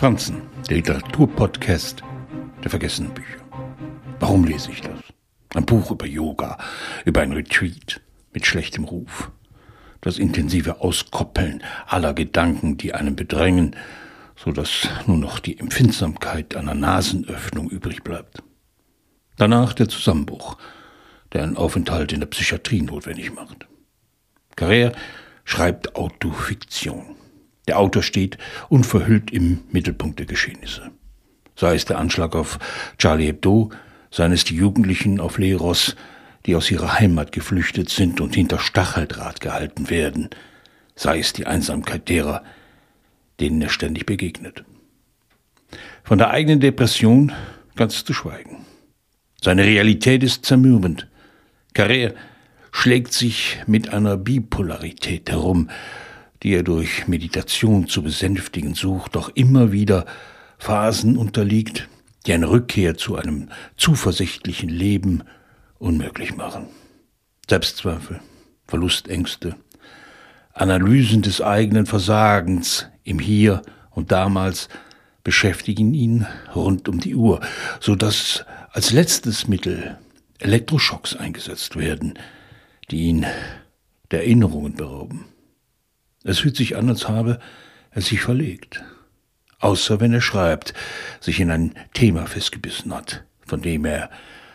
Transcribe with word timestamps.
Franzen, 0.00 0.40
der 0.66 0.78
Literaturpodcast 0.78 2.02
der 2.64 2.70
vergessenen 2.70 3.12
Bücher. 3.12 3.36
Warum 4.18 4.44
lese 4.44 4.70
ich 4.70 4.80
das? 4.80 4.98
Ein 5.54 5.66
Buch 5.66 5.90
über 5.90 6.06
Yoga, 6.06 6.56
über 7.04 7.20
ein 7.20 7.32
Retreat 7.32 8.00
mit 8.32 8.46
schlechtem 8.46 8.84
Ruf. 8.84 9.30
Das 10.00 10.16
intensive 10.16 10.80
Auskoppeln 10.80 11.62
aller 11.86 12.14
Gedanken, 12.14 12.78
die 12.78 12.94
einen 12.94 13.14
bedrängen, 13.14 13.76
so 14.36 14.52
dass 14.52 14.88
nur 15.06 15.18
noch 15.18 15.38
die 15.38 15.58
Empfindsamkeit 15.58 16.56
einer 16.56 16.72
Nasenöffnung 16.72 17.68
übrig 17.68 18.02
bleibt. 18.02 18.42
Danach 19.36 19.74
der 19.74 19.90
Zusammenbruch, 19.90 20.56
der 21.34 21.42
einen 21.42 21.58
Aufenthalt 21.58 22.14
in 22.14 22.20
der 22.20 22.26
Psychiatrie 22.28 22.80
notwendig 22.80 23.34
macht. 23.34 23.66
Carrère 24.56 24.94
schreibt 25.44 25.94
Autofiktion. 25.94 27.16
Der 27.70 27.78
Autor 27.78 28.02
steht 28.02 28.36
unverhüllt 28.68 29.30
im 29.30 29.60
Mittelpunkt 29.70 30.18
der 30.18 30.26
Geschehnisse. 30.26 30.90
Sei 31.54 31.76
es 31.76 31.84
der 31.84 32.00
Anschlag 32.00 32.34
auf 32.34 32.58
Charlie 32.98 33.26
Hebdo, 33.26 33.70
seien 34.10 34.32
es 34.32 34.42
die 34.42 34.56
Jugendlichen 34.56 35.20
auf 35.20 35.38
Leros, 35.38 35.94
die 36.46 36.56
aus 36.56 36.68
ihrer 36.68 36.98
Heimat 36.98 37.30
geflüchtet 37.30 37.88
sind 37.88 38.20
und 38.20 38.34
hinter 38.34 38.58
Stacheldraht 38.58 39.40
gehalten 39.40 39.88
werden, 39.88 40.30
sei 40.96 41.20
es 41.20 41.32
die 41.32 41.46
Einsamkeit 41.46 42.08
derer, 42.08 42.42
denen 43.38 43.62
er 43.62 43.68
ständig 43.68 44.04
begegnet. 44.04 44.64
Von 46.02 46.18
der 46.18 46.30
eigenen 46.30 46.58
Depression 46.58 47.30
ganz 47.76 48.04
zu 48.04 48.12
schweigen. 48.12 48.66
Seine 49.40 49.62
Realität 49.62 50.24
ist 50.24 50.44
zermürbend. 50.44 51.06
Carrère 51.72 52.14
schlägt 52.72 53.12
sich 53.12 53.58
mit 53.68 53.94
einer 53.94 54.16
Bipolarität 54.16 55.30
herum, 55.30 55.70
die 56.42 56.54
er 56.54 56.62
durch 56.62 57.06
Meditation 57.06 57.86
zu 57.86 58.02
besänftigen 58.02 58.74
sucht, 58.74 59.14
doch 59.14 59.30
immer 59.34 59.72
wieder 59.72 60.06
Phasen 60.58 61.16
unterliegt, 61.16 61.88
die 62.26 62.32
eine 62.32 62.50
Rückkehr 62.50 62.96
zu 62.96 63.16
einem 63.16 63.48
zuversichtlichen 63.76 64.68
Leben 64.68 65.22
unmöglich 65.78 66.36
machen. 66.36 66.66
Selbstzweifel, 67.48 68.20
Verlustängste, 68.66 69.56
Analysen 70.52 71.22
des 71.22 71.40
eigenen 71.40 71.86
Versagens 71.86 72.86
im 73.04 73.18
Hier 73.18 73.62
und 73.90 74.12
damals 74.12 74.68
beschäftigen 75.24 75.94
ihn 75.94 76.26
rund 76.54 76.88
um 76.88 77.00
die 77.00 77.14
Uhr, 77.14 77.40
so 77.80 77.94
dass 77.94 78.44
als 78.72 78.92
letztes 78.92 79.48
Mittel 79.48 79.98
Elektroschocks 80.38 81.16
eingesetzt 81.16 81.76
werden, 81.76 82.14
die 82.90 83.08
ihn 83.08 83.26
der 84.10 84.20
Erinnerungen 84.20 84.74
berauben. 84.74 85.26
Es 86.24 86.40
fühlt 86.40 86.56
sich 86.56 86.76
an, 86.76 86.88
als 86.88 87.08
habe 87.08 87.40
er 87.90 88.02
sich 88.02 88.20
verlegt. 88.20 88.82
Außer 89.58 90.00
wenn 90.00 90.12
er 90.12 90.20
schreibt, 90.20 90.74
sich 91.20 91.40
in 91.40 91.50
ein 91.50 91.74
Thema 91.92 92.26
festgebissen 92.26 92.94
hat, 92.94 93.24
von 93.46 93.62
dem 93.62 93.84
er 93.84 94.10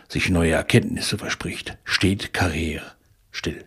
sich 0.07 0.29
neue 0.29 0.53
Erkenntnisse 0.53 1.17
verspricht, 1.17 1.77
steht 1.83 2.33
Karriere 2.33 2.95
still. 3.31 3.65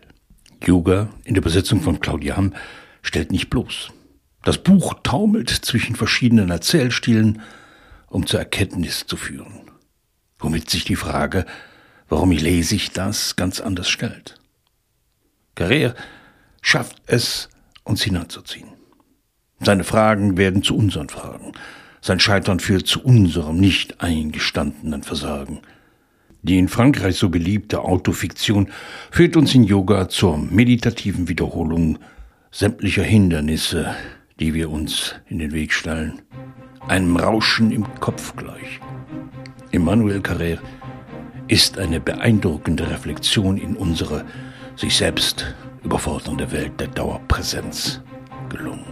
Yoga 0.65 1.09
in 1.23 1.35
der 1.35 1.43
Übersetzung 1.43 1.81
von 1.81 1.99
Claudia 1.99 2.35
Hamm 2.35 2.53
stellt 3.01 3.31
nicht 3.31 3.49
bloß. 3.49 3.91
Das 4.43 4.57
Buch 4.57 4.95
taumelt 5.03 5.49
zwischen 5.49 5.95
verschiedenen 5.95 6.49
Erzählstilen, 6.49 7.41
um 8.07 8.25
zur 8.25 8.39
Erkenntnis 8.39 9.05
zu 9.05 9.15
führen. 9.15 9.71
Womit 10.39 10.69
sich 10.69 10.85
die 10.85 10.95
Frage, 10.95 11.45
warum 12.07 12.31
lese 12.31 12.75
ich 12.75 12.91
das, 12.91 13.35
ganz 13.35 13.59
anders 13.59 13.89
stellt. 13.89 14.35
Carrère 15.55 15.95
schafft 16.61 17.01
es, 17.05 17.49
uns 17.89 18.03
hineinzuziehen. 18.03 18.69
Seine 19.59 19.83
Fragen 19.83 20.37
werden 20.37 20.63
zu 20.63 20.77
unseren 20.77 21.09
Fragen. 21.09 21.51
Sein 22.01 22.19
Scheitern 22.19 22.61
führt 22.61 22.87
zu 22.87 23.03
unserem 23.03 23.57
nicht 23.57 23.99
eingestandenen 24.01 25.03
Versagen. 25.03 25.59
Die 26.41 26.57
in 26.57 26.69
Frankreich 26.69 27.17
so 27.17 27.27
beliebte 27.27 27.81
Autofiktion 27.81 28.69
führt 29.11 29.35
uns 29.35 29.53
in 29.53 29.65
Yoga 29.65 30.07
zur 30.07 30.37
meditativen 30.37 31.27
Wiederholung 31.27 31.99
sämtlicher 32.51 33.03
Hindernisse, 33.03 33.93
die 34.39 34.53
wir 34.53 34.69
uns 34.69 35.15
in 35.27 35.39
den 35.39 35.51
Weg 35.51 35.73
stellen, 35.73 36.21
einem 36.87 37.17
Rauschen 37.17 37.71
im 37.71 37.85
Kopf 37.99 38.35
gleich. 38.37 38.79
Emmanuel 39.71 40.19
Carrère 40.19 40.59
ist 41.49 41.77
eine 41.77 41.99
beeindruckende 41.99 42.89
Reflexion 42.89 43.57
in 43.57 43.75
unsere 43.75 44.23
sich 44.79 44.95
selbst 44.95 45.45
überfordernde 45.83 46.49
Welt 46.53 46.79
der 46.79 46.87
Dauerpräsenz 46.87 47.99
gelungen. 48.47 48.88